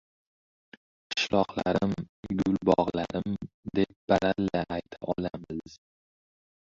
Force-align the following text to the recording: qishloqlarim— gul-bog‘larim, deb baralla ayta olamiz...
qishloqlarim— 1.13 1.91
gul-bog‘larim, 2.39 3.35
deb 3.81 3.93
baralla 4.13 4.63
ayta 4.79 5.01
olamiz... 5.15 5.77